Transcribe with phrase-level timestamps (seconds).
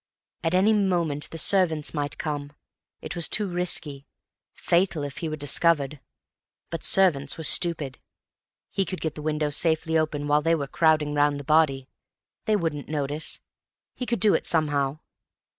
[0.43, 2.53] At any moment the servants might come.
[3.01, 4.07] It was too risky.
[4.55, 5.99] Fatal, if he were discovered.
[6.71, 7.99] But servants were stupid.
[8.71, 11.87] He could get the windows safely open while they were crowding round the body.
[12.45, 13.41] They wouldn't notice.
[13.93, 15.01] He could do it somehow.